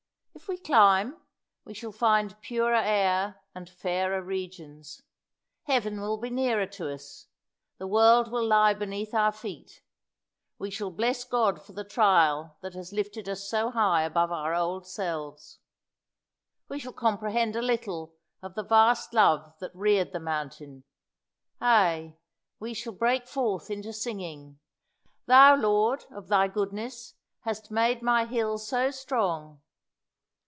If 0.33 0.47
we 0.47 0.57
climb, 0.57 1.17
we 1.65 1.75
shall 1.75 1.91
find 1.91 2.39
purer 2.41 2.73
air 2.75 3.39
and 3.53 3.69
fairer 3.69 4.23
regions. 4.23 5.03
Heaven 5.63 6.01
will 6.01 6.17
be 6.17 6.31
nearer 6.31 6.65
to 6.65 6.91
us, 6.91 7.27
the 7.77 7.85
world 7.85 8.31
will 8.31 8.45
lie 8.47 8.73
beneath 8.73 9.13
our 9.13 9.31
feet; 9.31 9.83
we 10.57 10.71
shall 10.71 10.89
bless 10.89 11.23
God 11.23 11.61
for 11.61 11.73
the 11.73 11.83
trial 11.83 12.57
that 12.61 12.73
has 12.73 12.91
lifted 12.91 13.29
us 13.29 13.47
so 13.47 13.69
high 13.69 14.01
above 14.01 14.31
our 14.31 14.55
old 14.55 14.87
selves. 14.87 15.59
We 16.67 16.79
shall 16.79 16.93
comprehend 16.93 17.55
a 17.55 17.61
little 17.61 18.15
of 18.41 18.55
the 18.55 18.63
vast 18.63 19.13
Love 19.13 19.55
that 19.59 19.75
reared 19.75 20.11
the 20.11 20.19
mountain; 20.19 20.85
ay, 21.61 22.17
we 22.59 22.73
shall 22.73 22.93
break 22.93 23.27
forth 23.27 23.69
into 23.69 23.93
singing, 23.93 24.59
"Thou, 25.27 25.55
Lord, 25.55 26.05
of 26.09 26.29
Thy 26.29 26.47
goodness, 26.47 27.13
hast 27.41 27.69
made 27.69 28.01
my 28.01 28.25
hill 28.25 28.57
so 28.57 28.89
strong!" 28.89 29.61